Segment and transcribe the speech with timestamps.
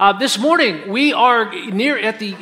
[0.00, 2.34] Uh, this morning, we are near at the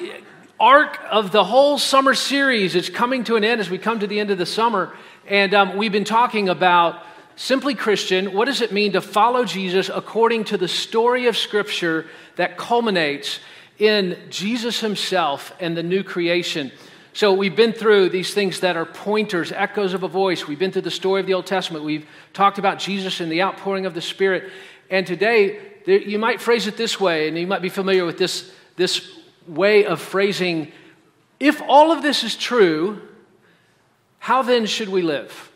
[0.60, 2.77] arc of the whole summer series.
[2.77, 4.95] It's coming to an end as we come to the end of the summer.
[5.27, 7.02] And um, we've been talking about
[7.34, 8.32] simply Christian.
[8.32, 13.40] What does it mean to follow Jesus according to the story of Scripture that culminates
[13.80, 16.70] in Jesus Himself and the new creation?
[17.12, 20.46] So, we've been through these things that are pointers, echoes of a voice.
[20.46, 21.84] We've been through the story of the Old Testament.
[21.84, 24.52] We've talked about Jesus and the outpouring of the Spirit.
[24.90, 25.59] And today,
[25.93, 29.85] you might phrase it this way, and you might be familiar with this, this way
[29.85, 30.72] of phrasing
[31.40, 33.01] if all of this is true,
[34.19, 35.51] how then should we live?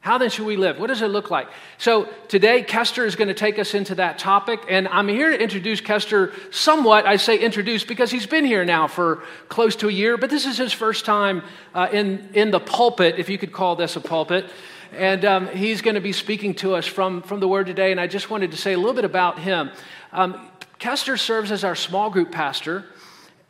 [0.00, 0.78] How then should we live?
[0.78, 1.48] What does it look like?
[1.76, 5.40] So today, Kester is going to take us into that topic, and I'm here to
[5.40, 7.06] introduce Kester somewhat.
[7.06, 10.46] I say introduce because he's been here now for close to a year, but this
[10.46, 11.42] is his first time
[11.74, 14.50] uh, in, in the pulpit, if you could call this a pulpit.
[14.92, 17.92] And um, he's going to be speaking to us from, from the Word today.
[17.92, 19.70] And I just wanted to say a little bit about him.
[20.12, 22.84] Um, Kester serves as our small group pastor,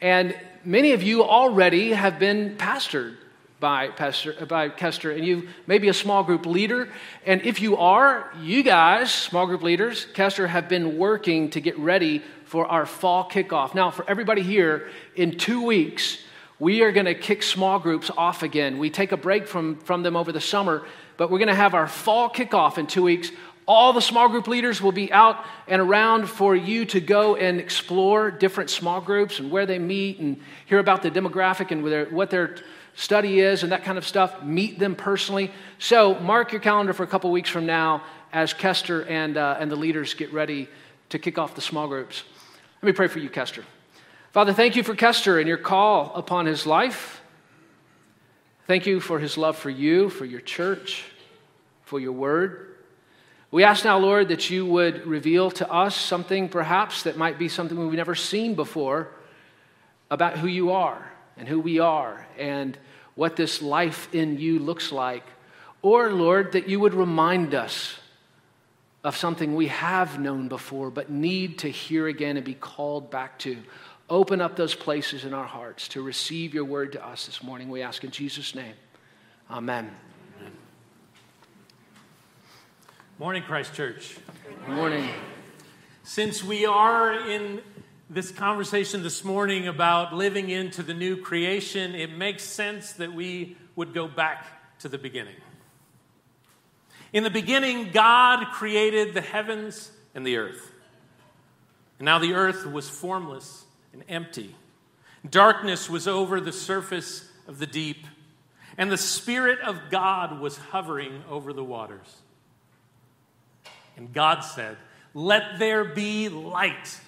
[0.01, 3.17] and many of you already have been pastored
[3.61, 6.89] by Pastor by Kester, and you may be a small group leader.
[7.27, 11.79] And if you are, you guys, small group leaders, Kester, have been working to get
[11.79, 13.75] ready for our fall kickoff.
[13.75, 16.19] Now, for everybody here, in two weeks,
[16.59, 18.79] we are going to kick small groups off again.
[18.79, 20.87] We take a break from, from them over the summer
[21.19, 23.31] but we're going to have our fall kickoff in two weeks.
[23.67, 27.61] All the small group leaders will be out and around for you to go and
[27.61, 32.31] explore different small groups and where they meet and hear about the demographic and what
[32.31, 32.57] their
[32.95, 34.43] study is and that kind of stuff.
[34.43, 35.51] Meet them personally.
[35.79, 39.71] So mark your calendar for a couple weeks from now as Kester and, uh, and
[39.71, 40.69] the leaders get ready
[41.11, 42.23] to kick off the small groups.
[42.81, 43.65] Let me pray for you, Kester.
[44.33, 47.18] Father, thank you for Kester and your call upon his life.
[48.69, 51.03] Thank you for his love for you, for your church,
[51.85, 52.77] for your word.
[53.51, 57.49] We ask now, Lord, that you would reveal to us something perhaps that might be
[57.49, 59.09] something we've never seen before
[60.11, 62.77] about who you are and who we are and
[63.15, 65.25] what this life in you looks like.
[65.81, 67.99] Or, Lord, that you would remind us
[69.03, 73.39] of something we have known before but need to hear again and be called back
[73.39, 73.57] to.
[74.11, 77.69] Open up those places in our hearts to receive your word to us this morning.
[77.69, 78.73] We ask in Jesus' name.
[79.51, 79.91] Amen.
[80.39, 80.53] Amen.
[83.19, 84.17] Morning, Christ Church.
[84.67, 85.11] Good morning.
[86.05, 87.61] Since we are in
[88.09, 93.59] this conversation this morning about living into the new creation, it makes sense that we
[93.77, 95.37] would go back to the beginning.
[97.13, 100.73] In the beginning, God created the heavens and the earth.
[101.99, 104.55] And now the earth was formless and empty.
[105.29, 108.07] Darkness was over the surface of the deep,
[108.77, 112.17] and the Spirit of God was hovering over the waters.
[113.97, 114.77] And God said,
[115.15, 117.01] Let there be light.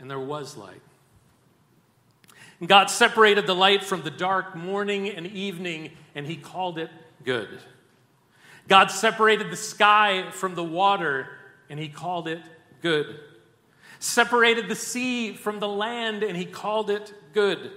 [0.00, 0.80] And there was light.
[2.60, 6.90] And God separated the light from the dark morning and evening, and He called it
[7.24, 7.48] good.
[8.68, 11.28] God separated the sky from the water,
[11.68, 12.40] and He called it
[12.80, 13.18] good
[14.04, 17.70] separated the sea from the land, and he called it good.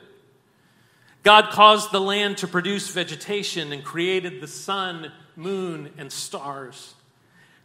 [1.23, 6.95] God caused the land to produce vegetation and created the sun, moon, and stars,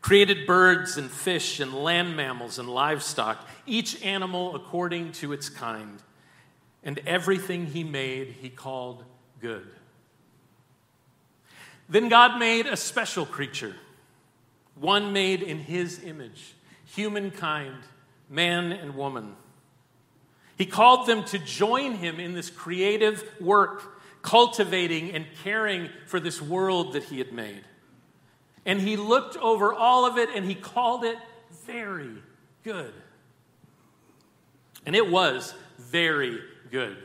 [0.00, 5.98] created birds and fish and land mammals and livestock, each animal according to its kind.
[6.84, 9.04] And everything he made, he called
[9.40, 9.66] good.
[11.88, 13.74] Then God made a special creature,
[14.76, 17.76] one made in his image, humankind
[18.32, 19.36] man and woman.
[20.56, 26.40] He called them to join him in this creative work, cultivating and caring for this
[26.40, 27.62] world that he had made.
[28.64, 31.18] And he looked over all of it and he called it
[31.66, 32.14] very
[32.64, 32.92] good.
[34.86, 36.40] And it was very
[36.70, 36.96] good.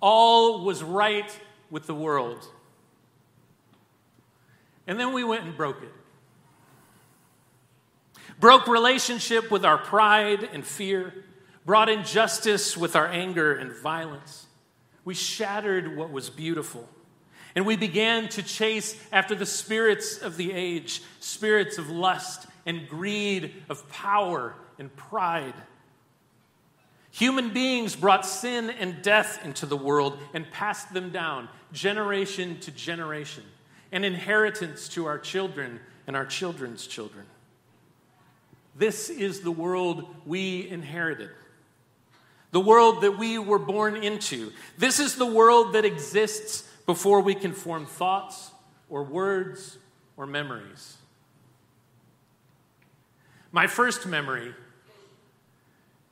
[0.00, 1.38] All was right
[1.70, 2.46] with the world.
[4.86, 5.92] And then we went and broke it
[8.42, 11.14] broke relationship with our pride and fear,
[11.64, 14.46] brought injustice with our anger and violence.
[15.04, 16.88] We shattered what was beautiful.
[17.54, 22.88] And we began to chase after the spirits of the age spirits of lust and
[22.88, 25.54] greed, of power and pride.
[27.12, 32.72] Human beings brought sin and death into the world and passed them down generation to
[32.72, 33.44] generation,
[33.92, 35.78] an inheritance to our children
[36.08, 37.24] and our children's children.
[38.74, 41.30] This is the world we inherited,
[42.52, 44.52] the world that we were born into.
[44.78, 48.50] This is the world that exists before we can form thoughts
[48.88, 49.78] or words
[50.16, 50.96] or memories.
[53.50, 54.54] My first memory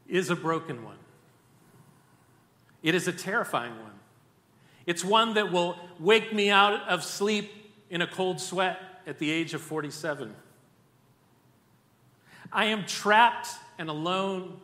[0.07, 0.97] is a broken one.
[2.83, 3.93] It is a terrifying one.
[4.87, 7.51] It's one that will wake me out of sleep
[7.91, 10.35] in a cold sweat at the age of 47.
[12.53, 13.49] I am trapped
[13.79, 14.59] and alone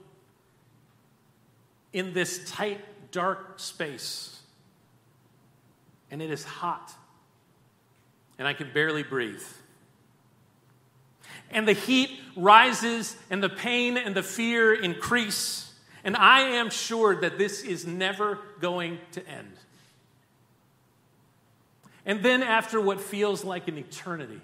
[1.93, 2.81] in this tight,
[3.13, 4.41] dark space.
[6.11, 6.93] And it is hot.
[8.39, 9.43] And I can barely breathe.
[11.51, 15.73] And the heat rises, and the pain and the fear increase.
[16.05, 19.53] And I am sure that this is never going to end.
[22.05, 24.41] And then, after what feels like an eternity,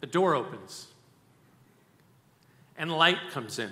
[0.00, 0.89] the door opens
[2.80, 3.70] and light comes in.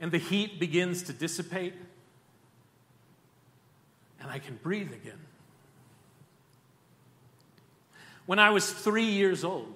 [0.00, 1.74] And the heat begins to dissipate,
[4.20, 5.18] and I can breathe again.
[8.26, 9.74] When I was three years old,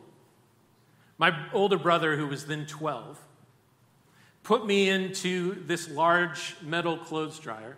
[1.19, 3.19] my older brother, who was then 12,
[4.45, 7.77] put me into this large metal clothes dryer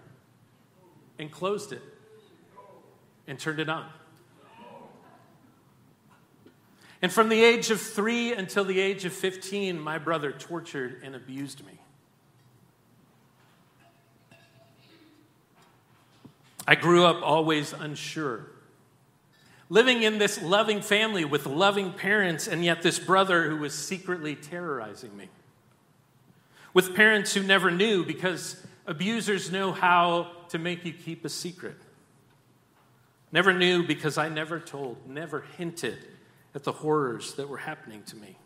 [1.19, 1.83] and closed it
[3.27, 3.87] and turned it on.
[7.03, 11.15] And from the age of three until the age of 15, my brother tortured and
[11.15, 11.79] abused me.
[16.69, 18.47] I grew up always unsure.
[19.71, 24.37] Living in this loving family with loving parents, and yet this brother who was secretly
[24.37, 25.29] terrorizing me.
[26.75, 31.77] With parents who never knew because abusers know how to make you keep a secret.
[33.33, 36.07] Never knew because I never told, never hinted
[36.55, 38.37] at the horrors that were happening to me.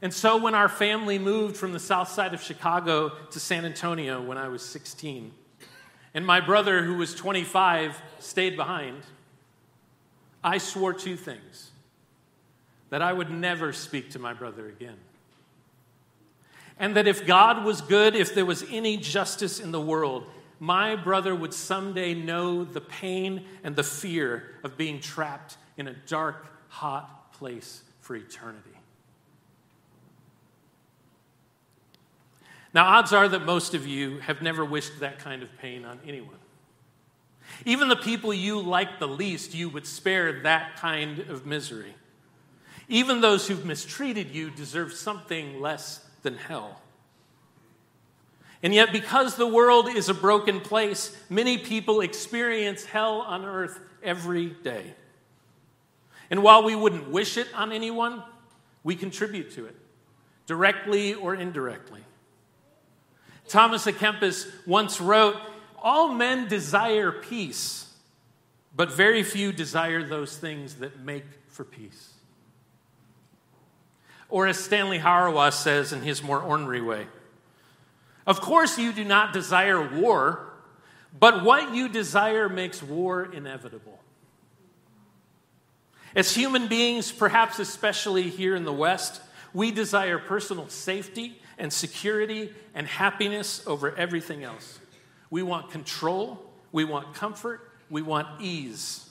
[0.00, 4.22] And so when our family moved from the south side of Chicago to San Antonio
[4.22, 5.32] when I was 16,
[6.14, 9.02] and my brother, who was 25, stayed behind,
[10.42, 11.70] I swore two things
[12.90, 14.96] that I would never speak to my brother again.
[16.78, 20.26] And that if God was good, if there was any justice in the world,
[20.60, 25.94] my brother would someday know the pain and the fear of being trapped in a
[26.06, 28.70] dark, hot place for eternity.
[32.74, 36.00] Now, odds are that most of you have never wished that kind of pain on
[36.06, 36.36] anyone.
[37.64, 41.94] Even the people you like the least, you would spare that kind of misery.
[42.88, 46.80] Even those who've mistreated you deserve something less than hell.
[48.62, 53.78] And yet, because the world is a broken place, many people experience hell on earth
[54.02, 54.94] every day.
[56.30, 58.22] And while we wouldn't wish it on anyone,
[58.82, 59.76] we contribute to it,
[60.46, 62.00] directly or indirectly.
[63.48, 65.36] Thomas à Kempis once wrote
[65.80, 67.94] All men desire peace,
[68.74, 72.12] but very few desire those things that make for peace.
[74.28, 77.06] Or as Stanley Hauerwas says in his more ornery way,
[78.28, 80.52] of course, you do not desire war,
[81.18, 83.98] but what you desire makes war inevitable.
[86.14, 89.22] As human beings, perhaps especially here in the West,
[89.54, 94.78] we desire personal safety and security and happiness over everything else.
[95.30, 99.08] We want control, we want comfort, we want ease.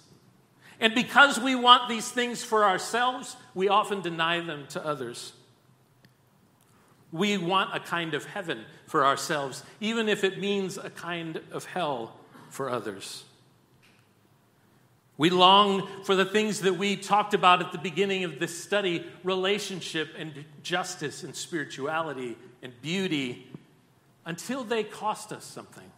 [0.80, 5.34] And because we want these things for ourselves, we often deny them to others.
[7.12, 11.66] We want a kind of heaven for ourselves, even if it means a kind of
[11.66, 12.14] hell
[12.50, 13.24] for others.
[15.18, 19.06] We long for the things that we talked about at the beginning of this study
[19.24, 23.48] relationship and justice and spirituality and beauty
[24.26, 25.90] until they cost us something.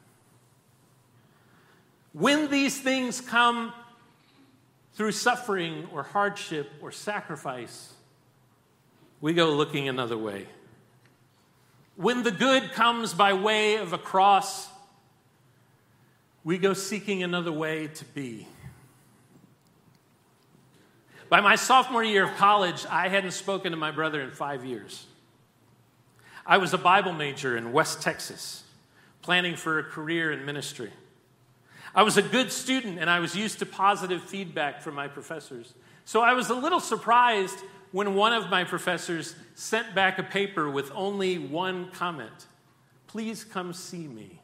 [2.13, 3.73] When these things come
[4.93, 7.93] through suffering or hardship or sacrifice,
[9.21, 10.47] we go looking another way.
[11.99, 14.69] When the good comes by way of a cross,
[16.45, 18.47] we go seeking another way to be.
[21.27, 25.07] By my sophomore year of college, I hadn't spoken to my brother in five years.
[26.45, 28.63] I was a Bible major in West Texas,
[29.21, 30.93] planning for a career in ministry.
[31.93, 35.73] I was a good student and I was used to positive feedback from my professors.
[36.05, 37.59] So I was a little surprised
[37.91, 42.47] when one of my professors sent back a paper with only one comment
[43.09, 44.39] Please come see me.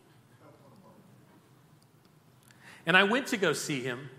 [2.88, 4.10] And I went to go see him,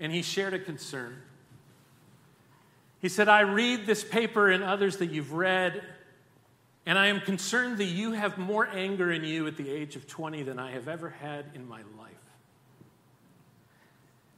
[0.00, 1.16] and he shared a concern.
[3.00, 5.80] He said, I read this paper and others that you've read,
[6.84, 10.08] and I am concerned that you have more anger in you at the age of
[10.08, 12.10] 20 than I have ever had in my life.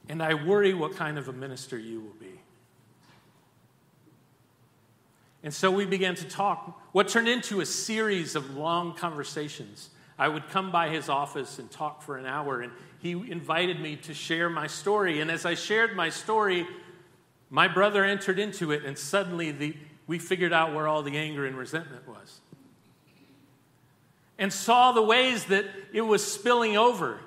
[0.07, 2.26] And I worry what kind of a minister you will be.
[5.43, 9.89] And so we began to talk, what turned into a series of long conversations.
[10.19, 13.97] I would come by his office and talk for an hour, and he invited me
[13.97, 15.21] to share my story.
[15.21, 16.65] And as I shared my story,
[17.49, 19.75] my brother entered into it, and suddenly the,
[20.07, 22.39] we figured out where all the anger and resentment was.
[24.39, 27.19] And saw the ways that it was spilling over.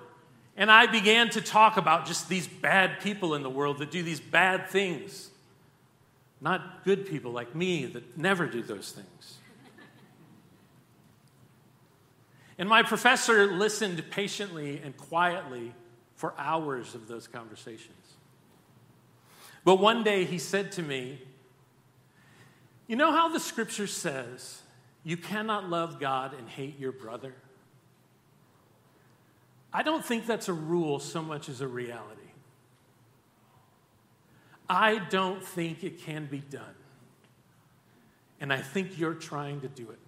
[0.57, 4.03] And I began to talk about just these bad people in the world that do
[4.03, 5.30] these bad things.
[6.41, 9.39] Not good people like me that never do those things.
[12.59, 15.73] And my professor listened patiently and quietly
[16.15, 17.97] for hours of those conversations.
[19.65, 21.23] But one day he said to me,
[22.87, 24.61] You know how the scripture says
[25.05, 27.35] you cannot love God and hate your brother?
[29.73, 32.21] I don't think that's a rule so much as a reality.
[34.71, 36.63] I don't think it can be done.
[38.41, 39.99] And I think you're trying to do it.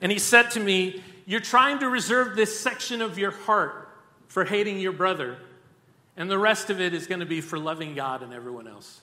[0.00, 3.90] And he said to me, You're trying to reserve this section of your heart
[4.26, 5.36] for hating your brother,
[6.16, 9.02] and the rest of it is going to be for loving God and everyone else.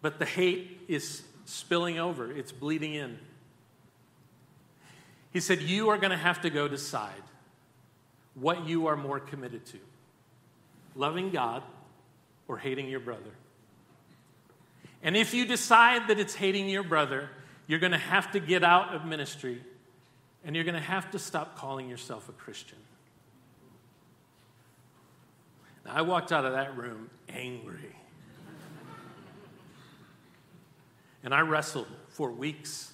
[0.00, 3.18] But the hate is spilling over, it's bleeding in.
[5.32, 7.12] He said, You are going to have to go decide
[8.34, 9.78] what you are more committed to
[10.94, 11.64] loving God
[12.48, 13.30] or hating your brother.
[15.02, 17.30] And if you decide that it's hating your brother,
[17.66, 19.62] you're going to have to get out of ministry
[20.44, 22.78] and you're going to have to stop calling yourself a Christian.
[25.84, 27.96] Now, I walked out of that room angry.
[31.26, 32.92] and I wrestled for weeks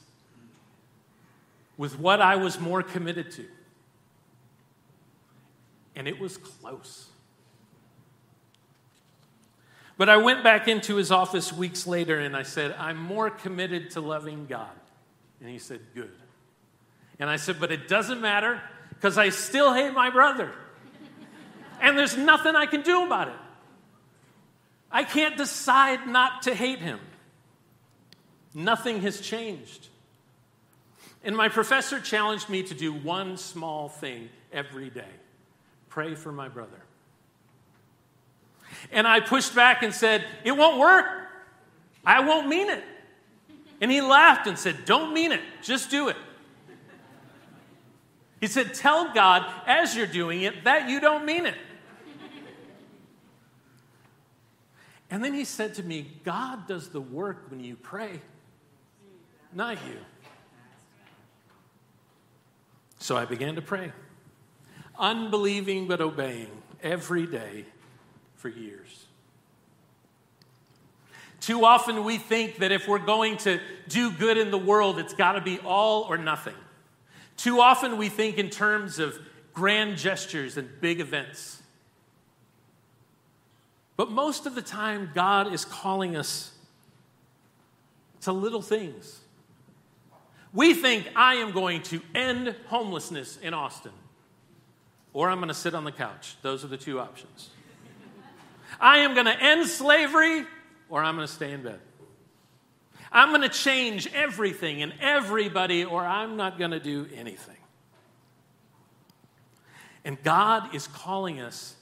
[1.77, 3.45] with what I was more committed to.
[5.95, 7.11] And it was close.
[9.97, 13.91] But I went back into his office weeks later and I said, I'm more committed
[13.91, 14.71] to loving God.
[15.41, 16.13] And he said, Good.
[17.19, 20.53] And I said, But it doesn't matter because I still hate my brother.
[21.81, 23.37] and there's nothing I can do about it.
[24.91, 27.01] I can't decide not to hate him.
[28.55, 29.89] Nothing has changed.
[31.25, 35.05] And my professor challenged me to do one small thing every day
[35.89, 36.81] pray for my brother.
[38.93, 41.07] And I pushed back and said, It won't work.
[42.05, 42.85] I won't mean it.
[43.81, 46.17] And he laughed and said, Don't mean it, just do it.
[48.41, 51.57] He said, Tell God as you're doing it that you don't mean it.
[55.11, 58.23] And then he said to me, God does the work when you pray,
[59.53, 59.99] not you.
[62.99, 63.93] So I began to pray,
[64.99, 66.51] unbelieving but obeying
[66.83, 67.67] every day
[68.43, 69.07] for years.
[71.41, 75.15] Too often we think that if we're going to do good in the world, it's
[75.15, 76.55] got to be all or nothing.
[77.37, 79.19] Too often we think in terms of
[79.55, 81.63] grand gestures and big events.
[83.97, 86.53] But most of the time, God is calling us
[88.23, 89.21] to little things.
[90.53, 93.93] We think I am going to end homelessness in Austin,
[95.13, 96.37] or I'm going to sit on the couch.
[96.43, 97.51] Those are the two options.
[98.81, 100.45] I am going to end slavery
[100.89, 101.81] or I'm going to stay in bed.
[103.11, 107.57] I'm going to change everything and everybody or I'm not going to do anything.
[110.05, 111.77] And God is calling us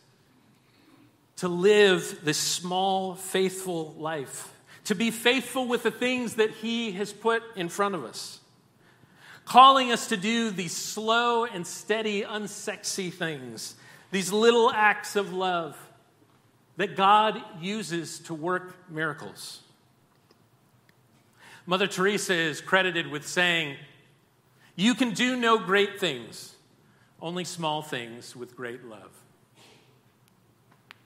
[1.36, 4.52] to live this small, faithful life,
[4.84, 8.40] to be faithful with the things that He has put in front of us,
[9.46, 13.74] calling us to do these slow and steady, unsexy things,
[14.10, 15.78] these little acts of love
[16.80, 19.60] that God uses to work miracles.
[21.66, 23.76] Mother Teresa is credited with saying,
[24.76, 26.56] You can do no great things,
[27.20, 29.10] only small things with great love.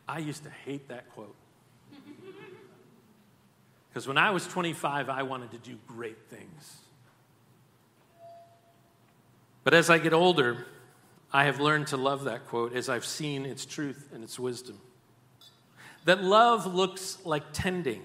[0.06, 1.34] I used to hate that quote.
[3.88, 6.76] Because when I was 25, I wanted to do great things.
[9.64, 10.66] But as I get older,
[11.32, 14.78] I have learned to love that quote as I've seen its truth and its wisdom
[16.04, 18.02] that love looks like tending,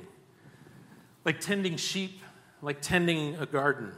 [1.25, 2.21] like tending sheep,
[2.61, 3.91] like tending a garden.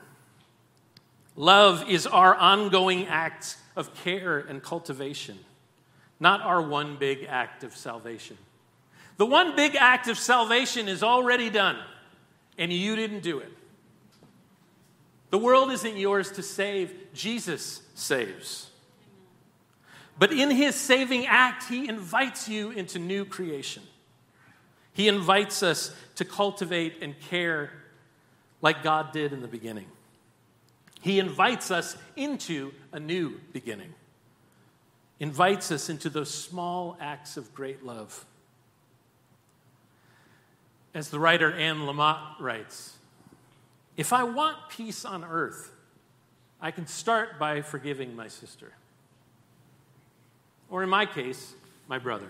[1.35, 5.37] Love is our ongoing act of care and cultivation,
[6.19, 8.37] not our one big act of salvation.
[9.17, 11.77] The one big act of salvation is already done,
[12.57, 13.51] and you didn't do it.
[15.29, 18.70] The world isn't yours to save, Jesus saves.
[20.19, 23.83] But in his saving act, he invites you into new creation.
[24.93, 27.71] He invites us to cultivate and care
[28.61, 29.87] like God did in the beginning.
[31.01, 33.93] He invites us into a new beginning,
[35.19, 38.25] invites us into those small acts of great love.
[40.93, 42.97] As the writer Anne Lamott writes,
[43.97, 45.71] if I want peace on earth,
[46.61, 48.73] I can start by forgiving my sister.
[50.71, 51.53] Or in my case,
[51.87, 52.29] my brother.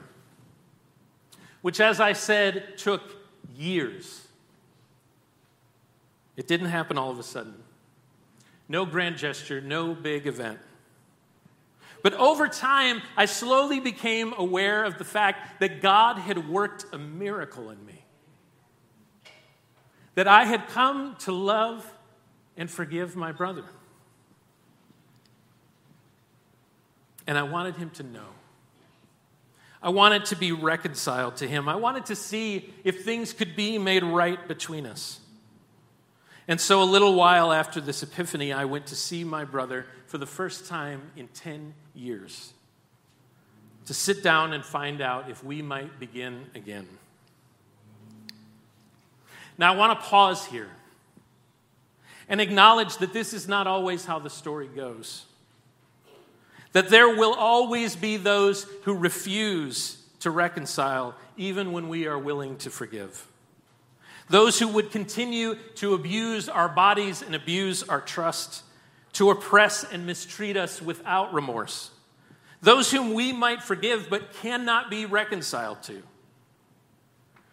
[1.62, 3.04] Which, as I said, took
[3.56, 4.28] years.
[6.36, 7.54] It didn't happen all of a sudden.
[8.68, 10.60] No grand gesture, no big event.
[12.02, 16.98] But over time, I slowly became aware of the fact that God had worked a
[16.98, 18.04] miracle in me.
[20.16, 21.94] That I had come to love
[22.58, 23.66] and forgive my brother.
[27.28, 28.28] And I wanted him to know.
[29.84, 31.68] I wanted to be reconciled to him.
[31.68, 35.20] I wanted to see if things could be made right between us.
[36.48, 40.18] And so, a little while after this epiphany, I went to see my brother for
[40.18, 42.54] the first time in 10 years
[43.86, 46.88] to sit down and find out if we might begin again.
[49.58, 50.70] Now, I want to pause here
[52.28, 55.26] and acknowledge that this is not always how the story goes.
[56.74, 62.58] That there will always be those who refuse to reconcile, even when we are willing
[62.58, 63.28] to forgive.
[64.30, 68.64] Those who would continue to abuse our bodies and abuse our trust,
[69.14, 71.92] to oppress and mistreat us without remorse.
[72.62, 76.02] Those whom we might forgive but cannot be reconciled to.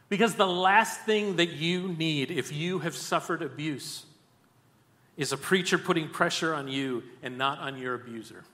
[0.09, 4.07] Because the last thing that you need if you have suffered abuse
[5.17, 8.45] is a preacher putting pressure on you and not on your abuser.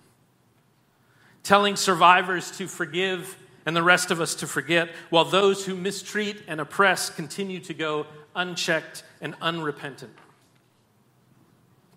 [1.44, 6.42] Telling survivors to forgive and the rest of us to forget, while those who mistreat
[6.48, 10.12] and oppress continue to go unchecked and unrepentant.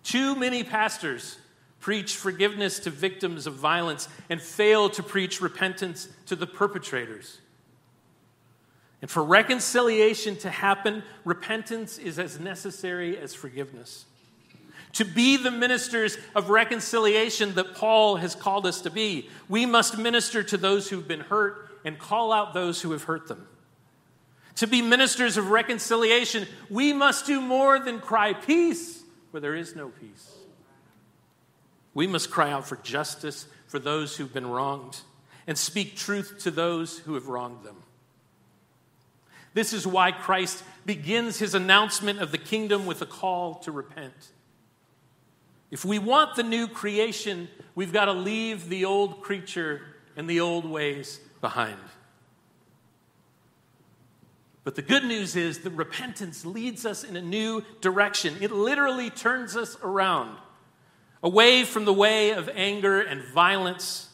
[0.04, 1.36] Too many pastors
[1.80, 7.38] preach forgiveness to victims of violence and fail to preach repentance to the perpetrators.
[9.00, 14.06] And for reconciliation to happen, repentance is as necessary as forgiveness.
[14.94, 19.98] To be the ministers of reconciliation that Paul has called us to be, we must
[19.98, 23.46] minister to those who've been hurt and call out those who have hurt them.
[24.56, 29.76] To be ministers of reconciliation, we must do more than cry peace where there is
[29.76, 30.32] no peace.
[31.94, 34.98] We must cry out for justice for those who've been wronged
[35.46, 37.76] and speak truth to those who have wronged them.
[39.54, 44.12] This is why Christ begins his announcement of the kingdom with a call to repent.
[45.70, 49.82] If we want the new creation, we've got to leave the old creature
[50.16, 51.78] and the old ways behind.
[54.64, 58.36] But the good news is that repentance leads us in a new direction.
[58.40, 60.36] It literally turns us around,
[61.22, 64.10] away from the way of anger and violence,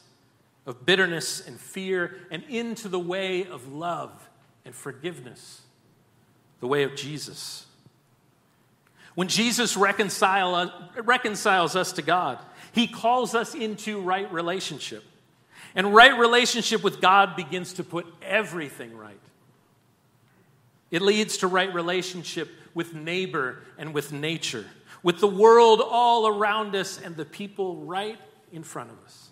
[0.65, 4.29] of bitterness and fear, and into the way of love
[4.63, 5.61] and forgiveness,
[6.59, 7.65] the way of Jesus.
[9.15, 10.69] When Jesus reconcile, uh,
[11.01, 12.37] reconciles us to God,
[12.73, 15.03] he calls us into right relationship.
[15.73, 19.19] And right relationship with God begins to put everything right.
[20.91, 24.65] It leads to right relationship with neighbor and with nature,
[25.03, 28.19] with the world all around us and the people right
[28.51, 29.29] in front of us.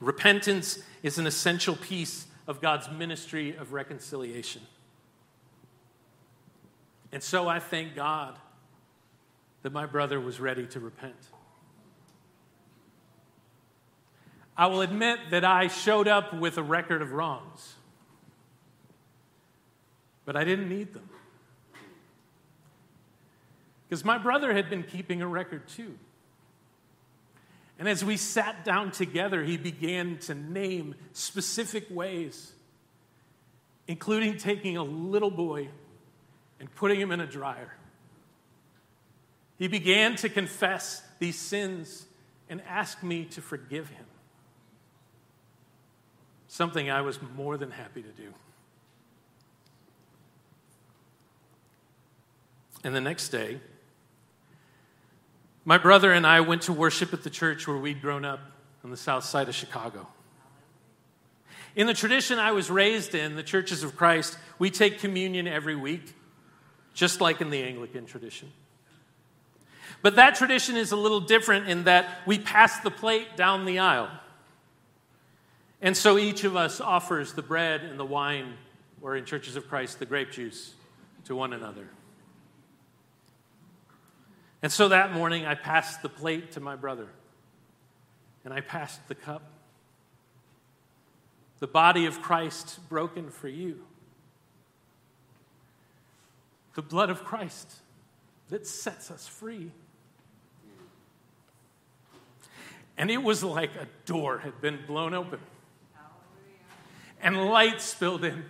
[0.00, 4.62] Repentance is an essential piece of God's ministry of reconciliation.
[7.14, 8.36] And so I thank God
[9.62, 11.14] that my brother was ready to repent.
[14.56, 17.76] I will admit that I showed up with a record of wrongs,
[20.24, 21.08] but I didn't need them.
[23.88, 25.96] Because my brother had been keeping a record too.
[27.78, 32.52] And as we sat down together, he began to name specific ways,
[33.86, 35.68] including taking a little boy
[36.64, 37.74] and putting him in a dryer.
[39.58, 42.06] He began to confess these sins
[42.48, 44.06] and ask me to forgive him.
[46.48, 48.32] Something I was more than happy to do.
[52.82, 53.60] And the next day,
[55.66, 58.40] my brother and I went to worship at the church where we'd grown up
[58.82, 60.08] on the south side of Chicago.
[61.76, 65.76] In the tradition I was raised in, the Churches of Christ, we take communion every
[65.76, 66.14] week
[66.94, 68.50] just like in the Anglican tradition.
[70.00, 73.80] But that tradition is a little different in that we pass the plate down the
[73.80, 74.10] aisle.
[75.82, 78.54] And so each of us offers the bread and the wine,
[79.02, 80.74] or in Churches of Christ, the grape juice,
[81.24, 81.88] to one another.
[84.62, 87.08] And so that morning, I passed the plate to my brother,
[88.44, 89.42] and I passed the cup.
[91.58, 93.82] The body of Christ broken for you.
[96.74, 97.72] The blood of Christ
[98.50, 99.70] that sets us free.
[102.96, 105.40] And it was like a door had been blown open.
[107.20, 108.44] And light spilled in.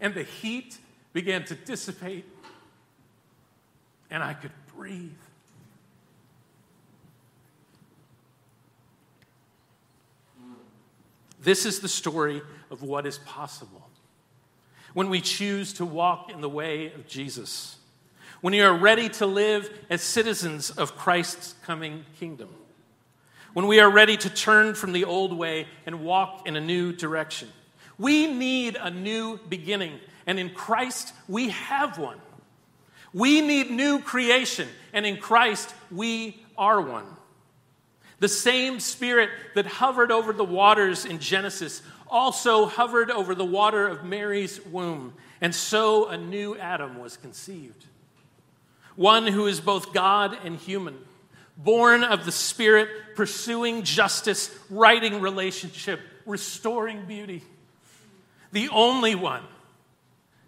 [0.00, 0.78] And the heat
[1.12, 2.24] began to dissipate.
[4.10, 5.12] And I could breathe.
[11.40, 13.85] This is the story of what is possible
[14.96, 17.76] when we choose to walk in the way of Jesus,
[18.40, 22.48] when we are ready to live as citizens of Christ's coming kingdom
[23.56, 26.92] when we are ready to turn from the old way and walk in a new
[26.92, 27.48] direction.
[27.96, 32.18] We need a new beginning, and in Christ, we have one.
[33.14, 37.06] We need new creation, and in Christ, we are one.
[38.18, 43.86] The same Spirit that hovered over the waters in Genesis also hovered over the water
[43.86, 47.84] of Mary's womb, and so a new Adam was conceived.
[48.94, 50.96] One who is both God and human
[51.56, 57.42] born of the Spirit, pursuing justice, righting relationship, restoring beauty.
[58.52, 59.42] The only one,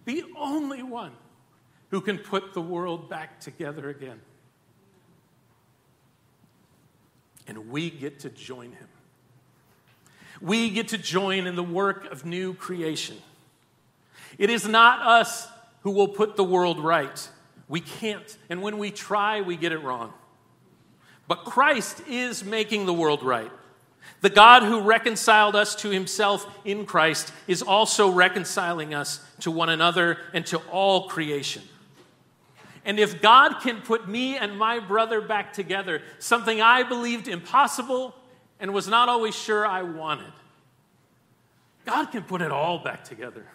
[0.05, 1.13] the only one
[1.91, 4.21] who can put the world back together again.
[7.47, 8.89] And we get to join him.
[10.41, 13.17] We get to join in the work of new creation.
[14.39, 15.49] It is not us
[15.83, 17.29] who will put the world right.
[17.69, 18.37] We can't.
[18.49, 20.13] And when we try, we get it wrong.
[21.27, 23.51] But Christ is making the world right.
[24.21, 29.69] The God who reconciled us to himself in Christ is also reconciling us to one
[29.69, 31.63] another and to all creation.
[32.85, 38.15] And if God can put me and my brother back together, something I believed impossible
[38.61, 40.33] and was not always sure I wanted,
[41.85, 43.47] God can put it all back together.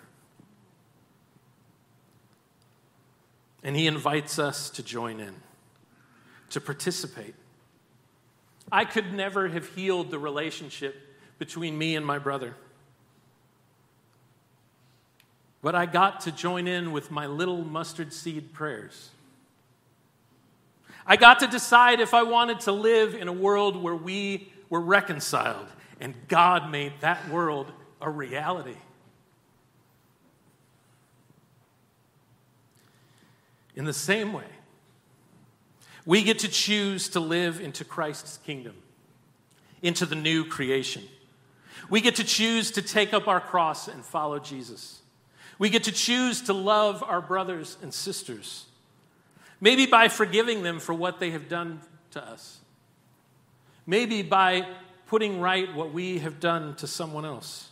[3.63, 5.35] And He invites us to join in,
[6.49, 7.35] to participate.
[8.71, 10.95] I could never have healed the relationship
[11.37, 12.55] between me and my brother.
[15.61, 19.11] But I got to join in with my little mustard seed prayers.
[21.05, 24.81] I got to decide if I wanted to live in a world where we were
[24.81, 25.67] reconciled,
[25.99, 27.71] and God made that world
[28.01, 28.77] a reality.
[33.75, 34.45] In the same way,
[36.05, 38.75] we get to choose to live into Christ's kingdom,
[39.81, 41.03] into the new creation.
[41.89, 45.01] We get to choose to take up our cross and follow Jesus.
[45.59, 48.65] We get to choose to love our brothers and sisters,
[49.61, 52.59] maybe by forgiving them for what they have done to us,
[53.85, 54.67] maybe by
[55.07, 57.69] putting right what we have done to someone else.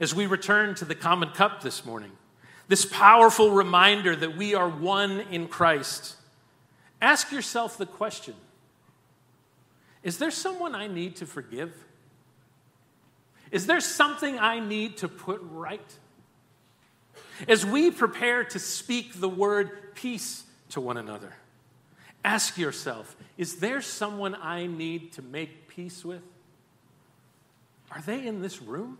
[0.00, 2.12] As we return to the common cup this morning,
[2.68, 6.16] this powerful reminder that we are one in Christ
[7.04, 8.34] Ask yourself the question
[10.02, 11.74] Is there someone I need to forgive?
[13.50, 15.98] Is there something I need to put right?
[17.46, 21.34] As we prepare to speak the word peace to one another,
[22.24, 26.22] ask yourself Is there someone I need to make peace with?
[27.90, 28.98] Are they in this room?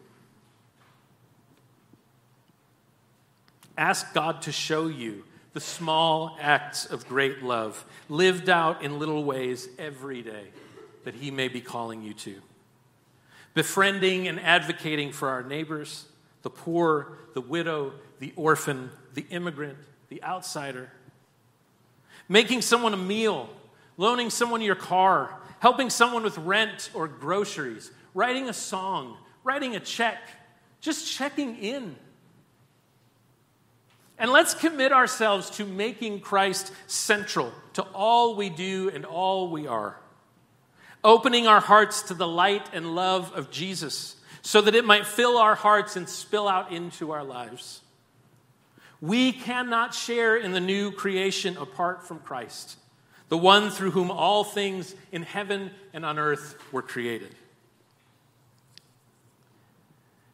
[3.77, 9.25] Ask God to show you the small acts of great love, lived out in little
[9.25, 10.49] ways every day
[11.05, 12.41] that He may be calling you to.
[13.55, 16.07] Befriending and advocating for our neighbors,
[16.43, 20.91] the poor, the widow, the orphan, the immigrant, the outsider.
[22.29, 23.49] Making someone a meal,
[23.97, 29.81] loaning someone your car, helping someone with rent or groceries, writing a song, writing a
[29.81, 30.19] check,
[30.81, 31.97] just checking in
[34.19, 39.67] and let's commit ourselves to making Christ central to all we do and all we
[39.67, 39.99] are.
[41.03, 45.37] Opening our hearts to the light and love of Jesus so that it might fill
[45.37, 47.81] our hearts and spill out into our lives.
[49.01, 52.77] We cannot share in the new creation apart from Christ,
[53.29, 57.35] the one through whom all things in heaven and on earth were created.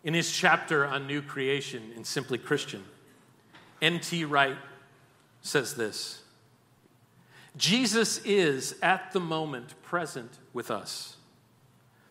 [0.02, 2.84] In his chapter on new creation in Simply Christian,
[3.82, 4.24] N.T.
[4.24, 4.56] Wright
[5.42, 6.22] says this
[7.56, 11.16] Jesus is at the moment present with us,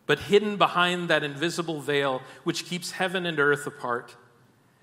[0.06, 4.16] but hidden behind that invisible veil which keeps heaven and earth apart,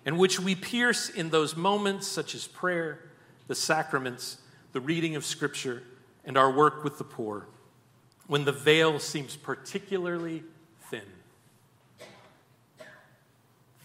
[0.08, 2.98] and which we pierce in those moments such as prayer,
[3.48, 4.38] the sacraments,
[4.72, 5.84] the reading of Scripture,
[6.24, 7.46] and our work with the poor
[8.28, 10.44] when the veil seems particularly
[10.90, 11.02] thin.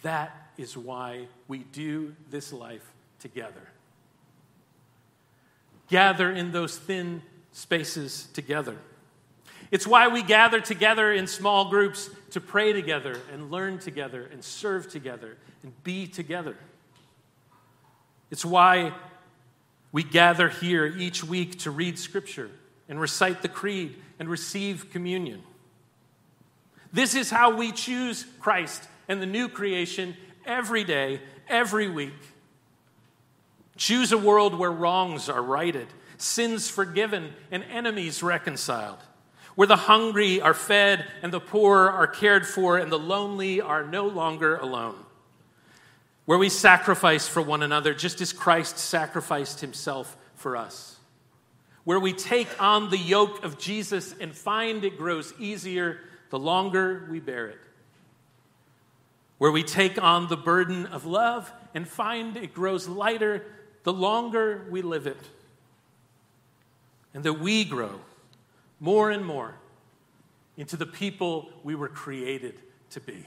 [0.03, 3.69] That is why we do this life together.
[5.89, 8.79] Gather in those thin spaces together.
[9.73, 14.45] It's why we gather together in small groups to pray together and learn together and
[14.45, 16.57] serve together and be together.
[18.31, 18.93] It's why
[19.91, 22.51] we gather here each week to read Scripture
[22.87, 25.43] and recite the Creed and receive communion.
[26.93, 32.13] This is how we choose Christ and the new creation every day, every week.
[33.79, 35.87] Choose a world where wrongs are righted,
[36.19, 38.99] sins forgiven, and enemies reconciled,
[39.55, 43.85] where the hungry are fed and the poor are cared for and the lonely are
[43.85, 44.97] no longer alone,
[46.25, 50.97] where we sacrifice for one another just as Christ sacrificed himself for us,
[51.85, 57.07] where we take on the yoke of Jesus and find it grows easier the longer
[57.11, 57.59] we bear it.
[59.39, 63.45] Where we take on the burden of love and find it grows lighter
[63.83, 65.19] the longer we live it.
[67.13, 68.01] And that we grow
[68.83, 69.55] more and more
[70.57, 73.25] into the people we were created to be.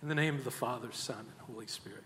[0.00, 2.04] In the name of the Father, Son, and Holy Spirit.